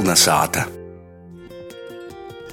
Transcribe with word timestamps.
Kolna 0.00 0.14
sāta. 0.16 0.62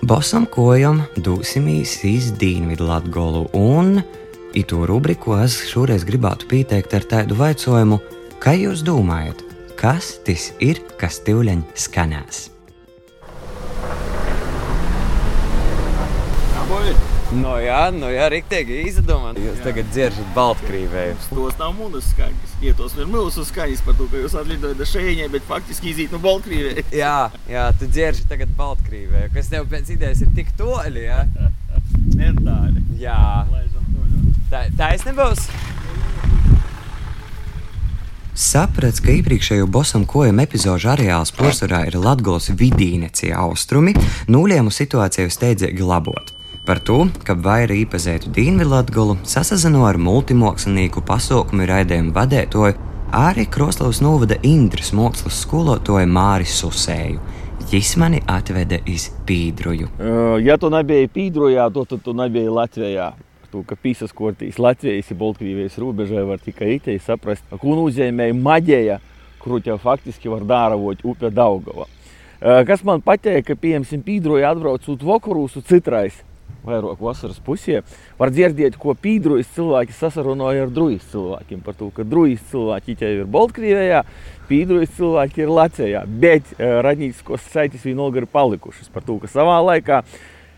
Bosam 0.03 0.43
kojam 0.51 0.97
dosimies 1.15 1.93
iz 2.03 2.25
Dienvidu 2.35 2.83
Latgolu 2.89 3.45
un 3.55 4.01
itu 4.51 4.81
rubriku 4.83 5.37
es 5.39 5.55
šoreiz 5.69 6.03
gribētu 6.03 6.49
pieteikt 6.51 6.97
ar 6.99 7.07
tādu 7.07 7.39
vaicojumu, 7.39 8.01
kā 8.43 8.51
jūs 8.59 8.83
domājat, 8.83 9.45
kas 9.79 10.17
tas 10.27 10.49
ir, 10.59 10.83
kas 10.99 11.23
tivleņ 11.23 11.63
skanās? 11.87 12.49
No 17.35 17.57
jā, 17.59 17.89
no 17.91 18.07
jā, 18.07 18.29
rīktīgi 18.31 18.85
izdomāt. 18.87 19.35
Jūs 19.43 19.57
tagad 19.59 19.89
dzirdat 19.91 20.29
Baltkrieviju. 20.35 21.17
Tos 21.27 21.57
nav 21.59 21.73
mūsu 21.75 21.99
skaņas. 22.05 22.53
Ja 22.63 22.71
tos 22.77 22.95
ir 22.95 23.09
mūsu 23.11 23.43
skaņas 23.49 23.81
par 23.83 23.97
to, 23.99 24.07
ka 24.07 24.21
jūs 24.21 24.35
atlidojat 24.39 24.87
šeit, 24.87 25.19
bet 25.33 25.43
faktiski 25.49 25.91
izīt 25.91 26.15
no 26.15 26.21
Baltkrievijas. 26.23 26.87
Jā, 27.03 27.27
jā, 27.51 27.65
tu 27.75 27.89
dzirdi 27.91 28.23
tagad 28.31 28.53
Baltkrieviju, 28.55 29.27
kas 29.35 29.51
tev 29.51 29.67
pēc 29.67 29.91
idejas 29.97 30.23
ir 30.23 30.31
tik 30.37 30.53
toļi. 30.59 31.03
Jā, 31.03 31.25
Nentāli. 32.15 32.85
jā. 33.01 33.19
Tā, 34.47 34.63
tā 34.79 34.93
es 34.95 35.03
nebūs. 35.03 35.49
Saprats, 38.37 39.01
ka 39.03 39.11
iepriekšējo 39.11 39.67
bosam 39.67 40.07
kojam 40.07 40.39
epizodu 40.39 40.93
areāls 40.93 41.35
porcelāna 41.35 41.91
ir 41.91 41.99
Latvijas 41.99 42.53
vidīnecija 42.55 43.43
austrumi, 43.43 43.97
nulēmu 44.31 44.71
situāciju 44.71 45.33
steidzīgi 45.33 45.83
labot. 45.83 46.36
Par 46.67 46.81
to, 46.83 47.05
ka 47.23 47.31
vairāk 47.39 47.85
īpazētu 47.85 48.27
Dienvidu 48.35 48.73
Latviju, 48.73 49.13
sasazino 49.23 49.85
ar 49.87 49.95
multimākslinieku 50.03 50.99
pasaukumu 51.07 51.63
raidījumu 51.69 52.11
vadītāju 52.11 52.73
arī 53.15 53.45
Kroslavas 53.47 54.01
novada 54.03 54.35
Indras 54.43 54.91
mākslas 54.91 55.37
skolotāju 55.45 56.09
Māris 56.11 56.57
Susēju. 56.59 57.23
Jis 57.71 57.93
mani 57.95 58.19
atveda 58.27 58.81
iz 58.83 59.07
Pīdruju. 59.29 59.93
Ja 60.43 60.59
tu 60.59 60.67
nebija 60.75 61.07
Pīdrojā, 61.07 61.71
to 61.71 61.87
tad 61.87 62.03
tu 62.03 62.11
nebija 62.11 62.51
Latvijā. 62.59 63.13
To, 63.53 63.63
ka 63.63 63.79
pīsaskortīs 63.79 64.59
Latvijas 64.59 65.15
un 65.15 65.23
Baltkrievijas 65.23 65.79
robežai 65.79 66.27
var 66.27 66.43
tikai 66.43 66.73
itēji 66.81 66.99
saprast, 67.07 67.47
ko 67.47 67.79
nozīmē 67.79 68.33
maģēja, 68.35 68.99
kuru 69.39 69.63
jau 69.63 69.79
faktiski 69.79 70.27
var 70.35 70.43
dāravot 70.43 70.99
upe 71.07 71.31
Daugava. 71.31 71.87
Kas 72.67 72.83
man 72.83 72.99
patīk, 72.99 73.47
ka, 73.47 73.55
piemēram, 73.55 74.03
Pīdroja 74.03 74.51
atbraucot 74.51 75.13
vakarūs 75.15 75.61
un 75.61 75.71
citrais, 75.71 76.25
vairāk 76.67 77.01
vasaras 77.03 77.39
pusē, 77.43 77.81
var 78.19 78.31
dzirdēt, 78.33 78.77
ko 78.79 78.95
pīdrojas 78.97 79.49
cilvēki 79.55 79.95
sasarunāja 79.97 80.67
ar 80.67 80.73
drujas 80.73 81.07
cilvēkiem. 81.13 81.63
Par 81.65 81.77
to, 81.79 81.89
ka 81.95 82.05
drujas 82.07 82.43
cilvēki 82.51 82.97
jau 83.01 83.13
ir 83.23 83.29
Baltkrievijā, 83.33 84.03
pīdrojas 84.49 84.95
cilvēki 84.97 85.45
ir 85.45 85.53
Latvijā, 85.53 86.05
bet 86.07 86.55
uh, 86.55 86.79
radītiskos 86.85 87.45
saites 87.53 87.85
vienalga 87.87 88.23
ir 88.23 88.31
palikušas. 88.31 88.91
Par 88.93 89.05
to, 89.07 89.19
ka 89.23 89.31
savā 89.31 89.59
laikā 89.71 90.03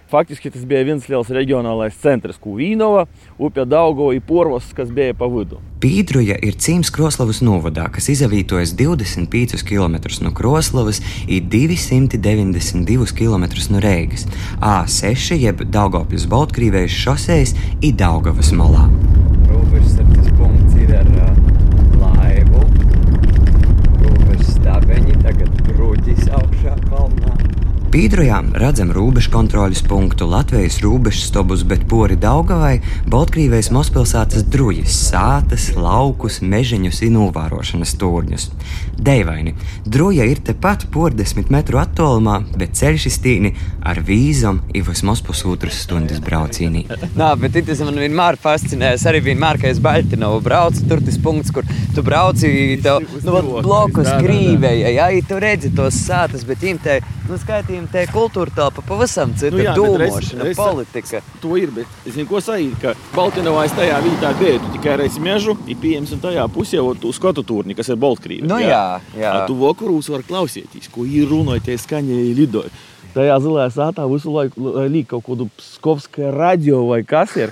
faktiski 0.09 0.49
tas 0.49 0.65
bija 0.65 0.83
viens 0.87 1.05
liels 1.09 1.29
reģionālais 1.33 1.97
centrs, 2.01 2.39
ko 2.41 2.55
Vīnova, 2.57 3.05
Upja 3.37 3.65
Daugava 3.65 4.15
un 4.15 4.23
Porvas, 4.25 4.71
kas 4.75 4.89
bija 4.93 5.13
pa 5.17 5.29
vidu. 5.29 5.59
Pīdruja 5.79 6.35
ir 6.43 6.57
cīms 6.59 6.89
Kroslavas 6.91 7.39
novadā, 7.45 7.85
kas 7.93 8.09
izavītojas 8.11 8.73
25 8.75 9.63
km 9.63 9.95
no 10.25 10.33
Kroslavas 10.35 10.99
un 11.23 11.49
292 11.53 13.13
km 13.15 13.45
no 13.71 13.83
Reigas, 13.85 14.25
A6 14.59 15.37
jeb 15.39 15.63
Daugopļas 15.71 16.27
Baltkrievijas 16.27 16.97
šoseis 17.05 17.55
un 17.79 17.95
Daugavas 18.01 18.51
malā. 18.51 18.89
Robežsardzes 19.47 20.33
punkts 20.35 20.75
ir 20.83 20.91
ar 20.99 21.07
uh, 21.15 21.31
laivu. 22.01 22.65
Robežas 24.03 24.55
stabeņi 24.57 25.15
tagad 25.23 25.63
bruģis 25.69 26.27
augšā 26.41 26.75
kalnā. 26.89 27.37
Pīdrojā 27.89 28.43
redzam 28.61 28.91
robežu 28.93 29.31
kontroļus 29.33 29.79
punktu 29.89 30.27
Latvijas 30.29 30.75
robežas 30.83 31.23
stobus, 31.31 31.63
bet 31.65 31.87
pori 31.89 32.13
Daugavai, 32.21 32.75
Baltkrievijas 33.09 33.71
mazpilsētas 33.73 34.43
drujas, 34.45 34.93
sātas, 35.07 35.71
laukus, 35.73 36.37
mežiņus 36.45 37.01
un 37.07 37.15
novērošanas 37.17 37.95
turņus. 37.97 38.45
Deivaini, 38.99 39.55
druja 39.89 40.27
ir 40.29 40.37
tepat 40.45 40.85
por 40.93 41.15
desmit 41.17 41.49
metru 41.49 41.79
attālumā, 41.81 42.35
bet 42.61 42.77
ceļš 42.77 43.07
iztīni 43.09 43.55
ar 43.81 44.03
vīzam 44.05 44.61
ir 44.69 44.85
vismaz 44.85 45.23
pusotras 45.25 45.81
stundas 45.81 46.21
braucienī. 46.21 46.85
Nā, 47.17 47.31
bet 47.41 47.57
tas 47.65 47.81
man 47.87 47.97
vienmēr 47.97 48.37
fascinējas. 48.37 49.07
Arī 49.09 49.23
vienmēr, 49.31 49.57
kad 49.63 49.73
es 49.73 49.81
Baltinovu 49.81 50.43
braucu, 50.45 50.85
tur 50.85 51.01
tas 51.01 51.17
punkts, 51.17 51.49
kur 51.55 51.65
tu 51.95 52.05
brauci, 52.05 52.53
tev 52.85 53.01
nu, 53.25 53.41
blokus 53.65 54.13
krīvēja, 54.19 54.93
jā, 54.93 55.09
ja 55.15 55.25
tu 55.25 55.41
redzi 55.41 55.73
tos 55.73 55.97
sātas, 56.05 56.45
bet 56.45 56.61
viņiem 56.61 56.83
te, 56.85 56.99
nu, 57.25 57.39
skaitījumi 57.79 57.91
te 57.91 58.05
kultūra 58.11 58.51
telpa 58.55 58.81
pavisam 58.85 59.33
cita, 59.37 59.55
Nu 59.55 59.63
jā, 59.63 59.73
domāšana, 59.75 60.43
reiz- 60.43 60.43
reiz- 60.43 60.57
politika. 60.57 61.21
To 61.41 61.55
ir, 61.57 61.71
bet 61.71 61.85
es 62.05 62.13
zinu, 62.15 62.27
ko 62.27 62.37
sajūt, 62.37 62.79
ka 62.81 62.93
Baltinovā 63.15 63.65
es 63.65 63.71
tajā 63.71 63.99
vietā. 64.03 64.33
Tu 64.39 64.77
tikai 64.77 64.97
reiz 64.97 65.17
mežu, 65.19 65.57
ir 65.67 65.75
pieejams 65.77 66.11
un 66.13 66.19
tajā 66.19 66.47
pusē 66.49 66.75
jau 66.79 66.93
tu 66.99 67.11
skatu 67.11 67.43
turni, 67.43 67.75
kas 67.75 67.89
ir 67.89 67.95
Baltkrievija. 67.95 68.47
Nu 68.47 68.55
jā, 68.59 68.99
jā. 69.17 69.43
A 69.43 69.47
tu 69.47 69.53
vakarūs 69.55 70.09
var 70.09 70.21
klausīties, 70.23 70.89
ko 70.91 71.05
ir 71.05 71.27
runāja, 71.27 71.63
tie 71.63 71.77
skaņēji 71.77 72.35
lidoja. 72.35 72.69
Tajā 73.13 73.39
zilajā 73.41 73.69
sātā 73.73 74.05
visu 74.13 74.29
laiku 74.31 74.55
līk 74.89 75.07
kaut 75.07 75.23
kādu 75.25 75.49
skovsku 75.57 76.31
radio 76.35 76.85
vai 76.87 77.03
kas 77.03 77.35
ir. 77.37 77.51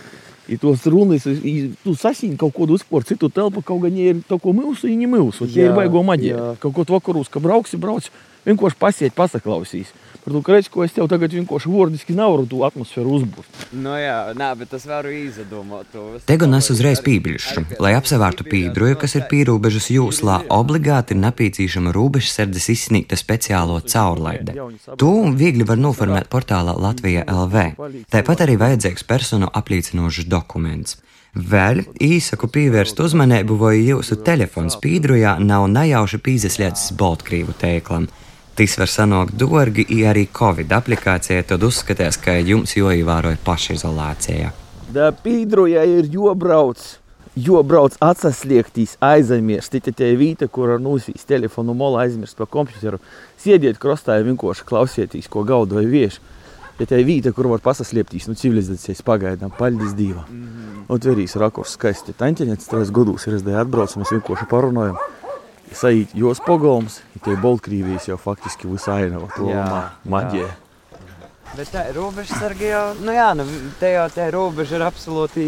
Runas, 0.85 1.25
i- 1.27 1.73
tu 1.83 1.91
sasīni 1.91 2.37
kaut 2.37 2.53
kādu 2.53 2.77
uzspēru, 2.77 3.03
citu 3.03 3.29
telpu, 3.29 3.61
kaut 3.65 3.81
gan 3.81 3.97
ir 3.97 4.21
to, 4.29 4.37
ko 4.39 4.53
mūsu, 4.53 4.87
viņi 4.87 5.07
mūsu. 5.07 5.51
Tie 5.51 5.63
ir 5.65 5.71
Jā, 5.71 5.75
baigo 5.75 6.03
maģija. 6.05 6.37
jā. 6.37 6.57
Kaut 6.59 6.73
ko 6.73 6.83
vakarūs, 6.85 7.29
ka 7.29 7.39
brauksi, 7.41 7.75
brauc, 7.77 8.07
vienkārši 8.47 8.79
pasiet, 8.79 9.15
pasaklausīs. 9.17 9.93
Par 10.27 10.33
to, 10.35 10.41
ka 10.43 10.55
redz, 10.57 10.67
ko 10.67 10.83
es 10.83 10.91
tev 10.91 11.07
tagad 11.07 11.31
vienkārši 11.31 11.69
vordiski 11.71 12.15
nevaru 12.15 12.43
to 12.51 12.59
atmosfēru 12.67 13.13
uzbūvēt. 13.15 13.61
Nu 13.79 13.93
jā, 13.95 14.33
nā, 14.35 14.49
bet 14.59 14.73
tas 14.73 14.83
varu 14.89 15.13
izdomāt 15.15 15.87
to. 15.93 16.03
Te 16.27 16.35
gan 16.41 16.57
es 16.57 16.67
uzreiz 16.73 16.99
pīpīšu, 17.05 17.63
lai 17.83 17.93
apsevērtu 17.95 18.43
pīdruju, 18.51 18.97
kas 18.99 19.15
ir 19.15 19.23
pīrūbežas 19.31 19.87
jūslā, 19.95 20.41
obligāti 20.51 21.15
ir 21.15 21.21
nepieciešama 21.23 21.95
robežsardzes 21.95 22.67
izsniegta 22.75 23.15
speciālo 23.19 23.79
caurlaide. 23.87 24.57
To 24.99 25.13
viegli 25.31 25.63
var 25.67 25.79
noformēt 25.79 26.27
portālā 26.33 26.75
Latvija 26.75 27.23
LV. 27.31 27.65
Tāpat 28.11 28.43
arī 28.43 28.59
vajadzīgs 28.59 29.07
personu 29.07 29.47
apliecinošs 29.61 30.27
dokuments. 30.27 30.99
Vēl 31.37 31.83
īsaku 32.01 32.47
pievērst 32.49 32.99
uzmanību, 33.03 33.57
vai 33.61 33.75
jūsu 33.77 34.17
telefons 34.25 34.75
pīdrujā 34.81 35.37
nav 35.39 35.67
nejauši 35.69 36.17
pīzeslēdzis 36.25 36.95
Baltkrievu 36.97 37.53
tēklam. 37.61 38.07
Tas 38.57 38.73
var 38.79 38.89
sanākt 38.89 39.35
dārgi, 39.37 39.83
ja 39.99 40.09
arī 40.09 40.23
Covid 40.33 40.71
aplikācijā 40.73 41.43
tad 41.45 41.61
uzskatās, 41.61 42.17
ka 42.17 42.33
jums 42.41 42.71
jāievēroja 42.73 43.37
pašizolācija. 43.45 44.49
Da 44.93 45.11
pīdroja 45.13 45.83
ir 45.85 46.07
jobrauc, 46.09 46.81
jobrauc 47.37 47.99
atsasliegtīs, 48.01 48.95
aizmirst. 49.03 49.77
Tā 49.85 50.07
ir 50.07 50.17
vieta, 50.17 50.47
kur 50.49 50.73
ar 50.73 50.81
nosīs 50.81 51.27
telefonu 51.29 51.75
mola 51.77 52.07
aizmirst 52.07 52.39
par 52.39 52.49
komputeru. 52.49 52.97
Sēdiet 53.37 53.77
krostā, 53.77 54.17
vienkārši 54.25 54.65
klausieties, 54.65 55.29
ko 55.29 55.45
gaudoja 55.45 55.85
vieši. 55.91 56.23
Tā 56.81 56.97
ir 56.97 57.05
vieta, 57.05 57.35
kur 57.37 57.51
var 57.53 57.61
pasaslēpties 57.61 58.25
no 58.29 58.33
civilizācijas 58.37 59.05
pagaidām. 59.05 59.53
Paldies 59.53 59.93
Dievam! 59.93 60.25
Mm 60.29 60.47
-hmm. 60.47 60.83
Un 60.89 60.99
tur 60.99 61.13
arī 61.13 61.27
rakurs 61.39 61.77
skaisti. 61.77 62.13
Tanķiņš, 62.13 62.67
trīs 62.71 62.91
gadus 62.91 63.27
ir 63.27 63.39
SDA 63.39 63.61
atbrauc, 63.61 63.95
mēs 63.97 64.11
vienkārši 64.17 64.49
parunājam. 64.49 64.97
Saīt 65.75 66.13
jos 66.15 66.39
pagalms, 66.45 67.01
tie 67.25 67.35
Baltkrievijas 67.41 68.07
jau 68.07 68.15
faktiski 68.21 68.69
visā 68.71 69.01
ainava, 69.03 69.27
Jā, 69.51 69.65
maģija. 70.07 70.47
Bet 71.57 71.71
tā 71.73 71.83
robežsargi 71.95 72.69
jau, 72.69 72.85
nu 73.03 73.13
jā, 73.15 73.27
nu, 73.37 73.45
te 73.79 73.91
jau 73.93 74.05
tā 74.13 74.27
robeža 74.33 74.77
ir 74.77 74.85
absolūti 74.87 75.45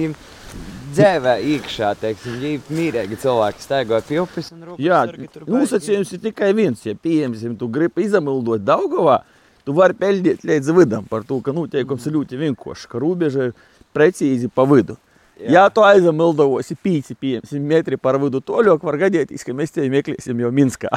dzēvē 0.95 1.35
iekšā, 1.55 1.91
teiksim, 2.01 2.37
ja 2.41 2.53
mīrīgi 2.73 3.19
cilvēki 3.21 3.63
staigoja 3.63 4.05
pie 4.07 4.21
upes 4.23 4.51
un 4.55 4.63
Jā, 4.81 5.03
robežsargi 5.05 5.29
tur 5.33 5.49
nosacījums 5.53 6.13
ir 6.15 6.23
tikai 6.23 6.53
viens. 6.57 6.85
Ja 6.87 6.95
pieņemsim, 6.97 7.57
tu 7.59 7.69
gribi 7.71 8.07
izamildot 8.07 8.63
Daugavā, 8.65 9.19
tu 9.67 9.75
vari 9.77 9.97
peldēt 9.99 10.45
līdz 10.47 10.73
vidam 10.79 11.05
par 11.09 11.27
to, 11.27 11.41
ka 11.45 11.53
noteikums 11.55 12.07
ir 12.09 12.17
ļoti 12.17 12.41
vienkāršs, 12.41 12.87
ka 12.89 13.01
robeža 13.03 13.51
ir 13.51 13.53
precīzi 13.95 14.49
pa 14.51 14.65
vidu. 14.69 14.97
Jā. 15.39 15.51
Ja 15.55 15.67
tu 15.71 15.83
aizamildosi 15.87 16.75
pīci, 16.75 17.15
piemēram, 17.15 17.67
metri 17.69 17.97
par 18.01 18.19
vidu 18.19 18.41
toļok, 18.43 18.83
var 18.83 18.97
gadīties, 19.05 19.45
ka 19.47 19.55
mēs 19.55 19.71
tevi 19.71 19.91
meklēsim 19.93 20.41
jau 20.43 20.51
Minskā. 20.51 20.91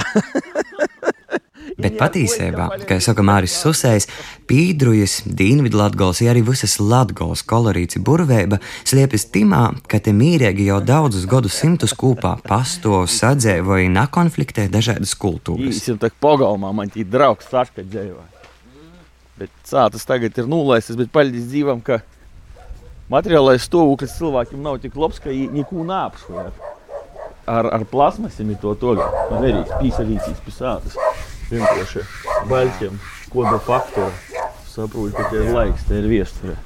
Bet 1.78 1.96
patiesībā, 1.98 2.66
kā 2.88 2.98
saka 3.02 3.24
Māris 3.24 3.54
Susējs, 3.62 4.08
pīdrujas, 4.50 5.20
Dienvidu 5.26 5.78
Latgals, 5.78 6.20
ja 6.22 6.32
arī 6.32 6.42
visas 6.46 6.76
Latgals 6.82 7.44
kolorīci 7.48 8.02
burvēba 8.04 8.58
slēpjas 8.82 9.28
timā, 9.32 9.62
ka 9.90 10.00
te 10.02 10.14
mīrēgi 10.16 10.66
jau 10.68 10.80
daudzus 10.84 11.26
gadu 11.30 11.50
simtus 11.52 11.94
kopā 11.98 12.34
pastāv 12.44 13.06
sadzēvoja 13.10 13.88
un 13.88 14.00
konfliktē 14.12 14.66
dažādas 14.72 15.14
kultūras. 15.18 15.78
Īsim 15.78 16.00
tā 16.02 16.10
pagalmā 16.22 16.74
man 16.76 16.92
tī 16.92 17.06
draugs 17.08 17.48
sašpēt 17.52 17.88
dzēvā. 17.94 18.26
Bet 19.40 19.54
sātas 19.66 20.04
tagad 20.06 20.36
ir 20.38 20.50
nulaistas, 20.50 20.98
bet 20.98 21.14
paldies 21.14 21.48
dzīvam, 21.48 21.80
ka 21.82 22.02
materiālais 23.12 23.66
stāvoklis 23.68 24.16
cilvēkiem 24.18 24.62
nav 24.64 24.80
tik 24.82 24.96
labs, 24.96 25.20
ka 25.22 25.30
viņi 25.32 25.50
neko 25.60 25.84
neapšojāt. 25.88 26.68
ar, 27.46 27.66
ar 27.74 27.84
plasmasiem 27.90 28.54
to 28.62 28.74
toļu. 28.78 29.06
Man 29.30 29.46
arī 29.48 29.62
pīselīcīs 29.80 30.42
pisātas. 30.46 30.96
Vienkārši 31.50 32.04
baļķiem, 32.50 33.00
koda 33.32 33.58
faktoru. 33.66 34.12
Saprotu, 34.72 35.12
ka 35.18 35.28
tie 35.28 35.42
ir 35.42 35.50
laiks, 35.52 35.84
tie 35.88 35.98
ir 36.00 36.08
viesture. 36.08 36.56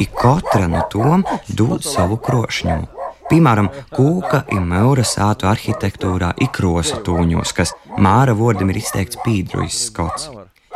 I 0.00 0.06
katra 0.08 0.66
no 0.68 0.82
tām 0.92 1.24
dod 1.56 1.86
savu 1.86 2.18
krošņumu. 2.20 2.90
Piemēram, 3.30 3.70
kūka 3.94 4.42
ir 4.50 4.64
mēra 4.66 5.04
sātu 5.06 5.46
arhitektūrā, 5.46 6.32
ikrosa 6.42 6.98
tūņos, 7.06 7.54
kas 7.54 7.76
māra 7.94 8.34
vārdam 8.34 8.74
ir 8.74 8.82
izteikts 8.82 9.20
pīdrujas 9.22 9.84
skots. 9.86 10.28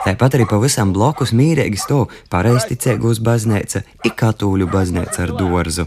Tāpat 0.04 0.36
arī 0.36 0.46
pavisam 0.48 0.92
blokus 0.92 1.32
mīrīgi 1.36 1.80
stāv 1.80 2.12
pareizticīgos 2.32 3.22
baznīca, 3.24 3.84
ikatūļu 4.04 4.68
baznīca 4.72 5.24
ar 5.24 5.34
dārzu. 5.38 5.86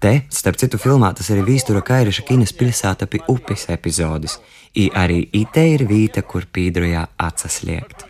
Te, 0.00 0.12
starp 0.30 0.56
citu, 0.60 0.78
filmā 0.78 1.10
tas 1.18 1.28
arī 1.34 1.42
Vīstura 1.48 1.82
Kairiša 1.84 2.24
kinas 2.28 2.54
pilsēta 2.54 3.08
pie 3.10 3.20
upes 3.28 3.66
epizodes, 3.68 4.38
I 4.76 4.90
arī 4.94 5.22
ite 5.32 5.64
ir 5.64 5.82
vīta, 5.88 6.22
kur 6.22 6.44
pīdrujā 6.44 7.06
acas 7.18 7.62
liekt. 7.64 8.04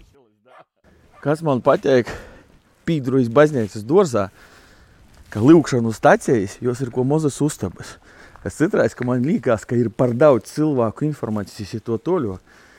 Kas 1.23 1.41
man 1.43 1.63
patīk 1.65 2.11
pīdrujas 2.85 3.31
baznīcas 3.33 3.87
dārzā? 3.89 4.29
ka 5.33 5.43
lūkšanu 5.45 5.93
stācijas 5.93 6.57
jos 6.65 6.81
ir 6.85 6.93
ko 6.93 7.05
mazas 7.05 7.39
uztabas. 7.45 7.97
Es 8.47 8.57
citreiz, 8.57 8.95
ka 8.97 9.05
man 9.05 9.25
liekas, 9.27 9.67
ka 9.69 9.77
ir 9.77 9.91
par 9.91 10.15
daudz 10.17 10.55
cilvēku 10.55 11.05
informācijas 11.09 11.75
ir 11.77 11.85
to 11.85 11.99
toļo. 11.99 12.39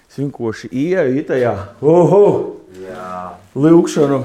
Es 0.10 0.18
vienkārši 0.18 0.72
ieju 0.74 1.20
itajā, 1.22 1.54
oho, 1.86 2.24
lūkšanu 3.54 4.24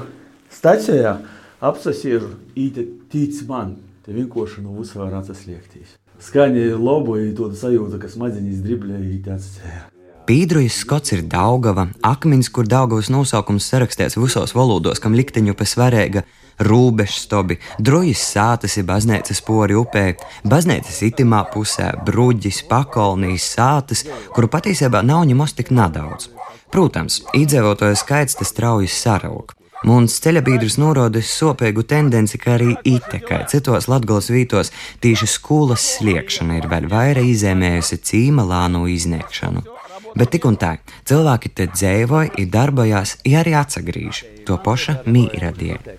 stācijā, 0.49 1.19
apsasiežu, 1.61 2.31
ite 2.57 2.87
tic 3.13 3.43
man, 3.49 3.75
te 4.01 4.15
vienkārši 4.15 4.65
no 4.65 4.79
visā 4.79 5.03
var 5.03 5.19
atsasliekties. 5.21 5.93
Skaņa 6.25 6.71
ir 6.71 6.81
labo, 6.81 7.19
ja 7.21 7.29
to 7.37 7.51
sajūta, 7.53 8.01
ka 8.01 8.09
smadzenes 8.09 8.63
driblēja, 8.65 9.11
ite 9.19 9.35
atsasēja. 9.35 9.83
Pīdrujas 10.25 10.79
skots 10.81 11.11
ir 11.13 11.19
Daugava, 11.29 11.83
akmens, 12.01 12.47
kur 12.49 12.65
Daugavas 12.65 13.11
nosaukums 13.13 13.67
sarakstīts 13.69 14.17
visos 14.17 14.55
valodos, 14.57 14.97
kam 14.97 15.13
likteņu 15.13 15.53
pēc 15.53 15.69
svarīga 15.75 16.23
rūbežstobi, 16.65 17.59
drujas 17.77 18.23
sātas 18.31 18.77
ir 18.79 18.87
baznīcas 18.89 19.43
pori 19.45 19.77
upē, 19.77 20.05
baznīcas 20.49 21.03
itimā 21.05 21.43
pusē, 21.53 21.91
bruģis, 22.07 22.63
pakolnijas 22.71 23.45
sātas, 23.53 24.01
kuru 24.33 24.49
patiesībā 24.49 25.03
nav 25.05 25.27
ņemos 25.29 25.53
tik 25.59 25.69
nedaudz. 25.75 26.31
Protams, 26.73 27.19
iedzīvotāju 27.37 28.01
skaits 28.01 28.39
tas 28.39 28.49
strauji 28.49 28.89
saraug. 28.89 29.53
Mums 29.85 30.17
ceļabīdrs 30.23 30.79
norāda 30.81 31.21
sopīgu 31.21 31.83
tendenci, 31.85 32.39
ka 32.41 32.55
arī 32.55 32.73
ite, 32.81 33.21
kā 33.21 33.43
citos 33.51 33.85
latgals 33.91 34.31
vītos, 34.33 34.73
tīši 35.05 35.29
skolas 35.29 35.85
sliekšana 35.99 36.57
ir 36.57 36.69
vēl 36.71 36.89
vairāk 36.89 37.29
izēmējusi 37.35 38.01
cīma 38.09 38.49
lānu 38.49 38.87
izniegšanu. 38.89 39.74
Bet 40.15 40.31
tik 40.33 40.45
un 40.49 40.57
tā, 40.59 40.75
cilvēki 41.07 41.51
te 41.55 41.67
dzīvoja, 41.71 42.45
darbojās, 42.51 43.17
ja 43.27 43.41
arī 43.43 43.55
atsagrīž 43.59 44.23
to 44.47 44.57
paša 44.61 45.01
mīra 45.07 45.51
dēļ. 45.55 45.91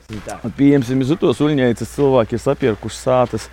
Pieņemsim, 0.58 1.04
uz 1.04 1.14
to 1.20 1.32
suļņēcas 1.36 1.94
cilvēki 1.96 2.36
ir 2.36 2.42
sapirkuši 2.42 3.00
sātas. 3.00 3.48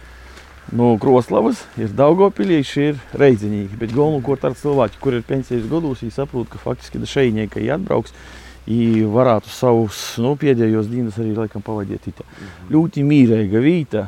No 0.73 0.93
Kroslavas 0.97 1.65
ir 1.77 1.91
Daugopilīši, 1.91 2.85
ir 2.93 3.01
reizinīgi, 3.19 3.75
bet 3.81 3.91
galvenokārt 3.91 4.45
ar 4.47 4.55
cilvēki, 4.55 5.01
kur 5.03 5.17
ir 5.17 5.25
pensijas 5.27 5.67
gados, 5.69 5.99
viņi 6.05 6.15
saprot, 6.15 6.47
ka 6.49 6.61
faktiski 6.61 7.03
šeinieki 7.03 7.67
atbrauks, 7.73 8.15
I 8.63 9.03
varētu 9.11 9.51
savus 9.51 9.97
nu, 10.23 10.37
pēdējos 10.39 10.87
dienas 10.87 11.17
arī 11.19 11.33
laikam 11.35 11.61
pavadīt. 11.61 12.05
Mm 12.07 12.13
-hmm. 12.23 12.69
Ļoti 12.71 13.03
mīlīga 13.03 13.59
vieta. 13.59 14.07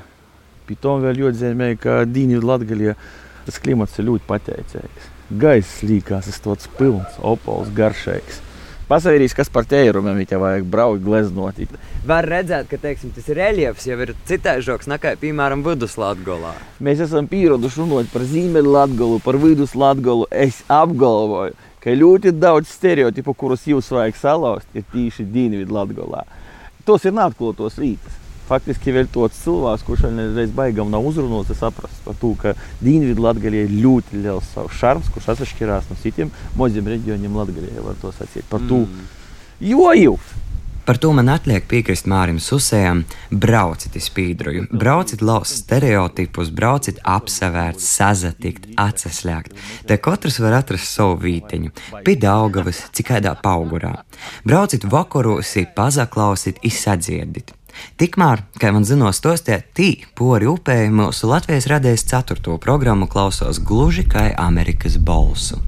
Pēc 0.68 0.80
tam 0.80 1.04
vēl 1.04 1.20
ļoti 1.20 1.38
zīmēja, 1.42 1.78
ka 1.78 2.06
Dienvidu 2.06 2.48
Latvijā 2.48 2.96
tas 3.46 3.60
klimats 3.60 4.00
ir 4.00 4.06
ļoti 4.06 4.24
pateicīgs. 4.28 5.15
Gaiss 5.26 5.82
līkās, 5.82 6.28
tas 6.30 6.38
tāds 6.38 6.68
pilns, 6.78 7.16
opols, 7.26 7.72
garšīgs. 7.74 8.44
Pasavērīs, 8.86 9.34
kas 9.34 9.50
par 9.50 9.66
tērumiem 9.66 10.20
viņa 10.20 10.38
vajag 10.38 10.66
braukt, 10.70 11.02
gleznot. 11.02 11.58
Var 12.06 12.28
redzēt, 12.30 12.68
ka 12.70 12.78
teiksim, 12.78 13.10
tas 13.16 13.32
reljefs 13.34 13.88
jau 13.90 13.98
ir 14.06 14.12
citaižoks 14.30 14.86
nekā, 14.92 15.16
piemēram, 15.18 15.64
Viduslatgolā. 15.66 16.52
Mēs 16.78 17.02
esam 17.08 17.26
pieraduši 17.32 17.82
runāt 17.82 18.12
par 18.14 18.28
Ziemeļlatgolu, 18.30 19.24
par 19.26 19.40
Viduslatgolu. 19.42 20.28
Es 20.30 20.60
apgalvoju, 20.70 21.58
ka 21.82 21.98
ļoti 21.98 22.36
daudz 22.38 22.70
stereotipu, 22.76 23.34
kurus 23.34 23.66
jūs 23.66 23.90
vajag 23.98 24.22
salauzt, 24.22 24.70
ir 24.78 24.86
tieši 24.94 25.26
Dienvidlatgolā. 25.26 26.22
Tos 26.86 27.10
ir 27.10 27.18
neatklātos 27.18 27.82
vietas 27.82 28.22
faktiski 28.48 28.94
vēl 28.96 29.10
tāds 29.12 29.42
cilvēks, 29.44 29.86
kurš 29.88 30.08
reiz 30.38 30.54
baigam 30.56 30.94
nav 30.94 31.06
uzrunāts, 31.10 31.54
saprast 31.60 32.02
par 32.06 32.18
to, 32.22 32.34
ka 32.42 32.56
Dienvidu 32.82 33.26
Latvijā 33.26 33.66
ir 33.66 33.76
ļoti 33.84 34.24
liels 34.24 34.48
savs 34.54 34.80
šarms, 34.80 35.12
kurš 35.14 35.34
atšķirās 35.36 35.92
no 35.92 36.00
citiem 36.02 36.34
maziem 36.60 36.88
reģioniem 36.96 37.38
Latvijā. 37.42 37.76
Var 37.86 38.02
to 38.02 38.14
sacīt 38.16 38.48
par 38.50 38.64
to. 38.70 38.86
Mm. 38.86 39.14
Jo 39.66 39.94
jau! 39.96 40.18
Par 40.86 40.98
to 41.02 41.10
man 41.18 41.32
atliek 41.34 41.64
piekrist 41.66 42.06
Mārim 42.06 42.38
Susējam. 42.38 43.00
Brauciet 43.34 43.96
uz 43.98 44.06
spīdruju, 44.06 44.68
brauciet 44.70 45.24
laust 45.26 45.64
stereotipus, 45.64 46.52
brauciet 46.54 47.00
apsevērt, 47.02 47.82
sazatikt, 47.82 48.68
atsaslēgt. 48.78 49.58
Te 49.90 49.98
katrs 49.98 50.38
var 50.44 50.60
atrast 50.60 50.92
savu 50.94 51.18
vītiņu, 51.26 51.74
pie 52.06 52.16
Daugavas, 52.22 52.84
cik 52.94 53.10
kādā 53.16 53.34
paugurā. 53.42 53.96
Brauciet 54.46 54.86
vakaros, 54.86 55.56
pazaklausit, 55.74 56.62
izsadzirdit. 56.62 57.56
Tikmēr, 58.00 58.44
kā 58.60 58.72
man 58.76 58.86
zinos, 58.88 59.22
tos 59.24 59.46
tie 59.46 59.62
tī 59.76 59.90
pori 60.18 60.48
upē 60.52 60.86
mūsu 60.92 61.30
Latvijas 61.32 61.70
radījis 61.72 62.08
ceturto 62.12 62.58
programmu 62.62 63.08
klausos 63.12 63.62
gluži 63.64 64.06
kā 64.10 64.30
Amerikas 64.42 64.98
balsu. 64.98 65.62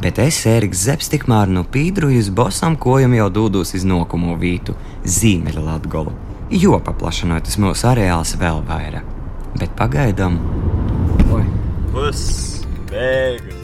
Bet 0.00 0.16
es, 0.22 0.38
Eriks 0.48 0.86
Zepsi, 0.86 1.10
tikmēr 1.12 1.50
no 1.52 1.60
pīdrujas 1.68 2.30
bosam 2.32 2.78
kojam 2.80 3.12
jau 3.18 3.28
dūdos 3.36 3.74
iz 3.76 3.84
nokumu 3.84 4.38
vītu 4.40 4.72
Zīmeļa 5.04 5.66
Latgolu, 5.66 6.16
jo 6.56 6.80
paplašinoties 6.86 7.60
mūsu 7.60 7.90
areāls 7.92 8.32
vēl 8.40 8.64
vairāk. 8.68 9.14
Bet 9.60 9.76
pagaidām... 9.76 10.40
Oi! 11.28 11.44
Puss! 11.92 12.62
Beigas! 12.88 13.59